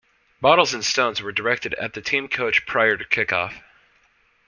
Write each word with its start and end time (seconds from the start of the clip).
Bottles 0.41 0.73
and 0.73 0.83
stones 0.83 1.21
were 1.21 1.31
directed 1.31 1.75
at 1.75 1.93
the 1.93 2.01
team 2.01 2.27
coach 2.27 2.65
prior 2.65 2.97
to 2.97 3.05
kick-off. 3.05 3.61